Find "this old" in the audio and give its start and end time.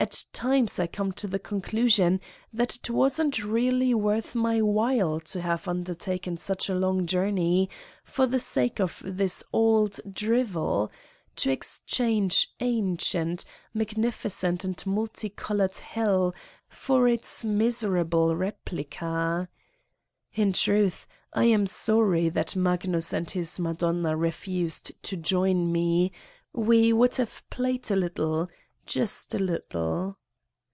9.04-9.98